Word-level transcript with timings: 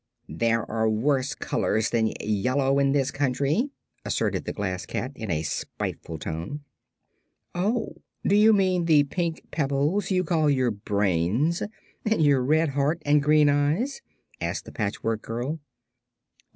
"There 0.29 0.65
are 0.67 0.89
worse 0.89 1.35
colors 1.35 1.91
than 1.91 2.11
yellow 2.19 2.79
in 2.79 2.91
this 2.91 3.11
country," 3.11 3.69
asserted 4.03 4.45
the 4.45 4.51
Glass 4.51 4.83
Cat, 4.87 5.11
in 5.13 5.29
a 5.29 5.43
spiteful 5.43 6.17
tone. 6.17 6.61
"Oh; 7.53 7.97
do 8.25 8.35
you 8.35 8.51
mean 8.51 8.85
the 8.85 9.03
pink 9.03 9.43
pebbles 9.51 10.09
you 10.09 10.23
call 10.23 10.49
your 10.49 10.71
brains, 10.71 11.61
and 12.03 12.19
your 12.19 12.41
red 12.41 12.69
heart 12.69 12.99
and 13.05 13.21
green 13.21 13.47
eyes?" 13.47 14.01
asked 14.41 14.65
the 14.65 14.71
Patchwork 14.71 15.21
Girl. 15.21 15.59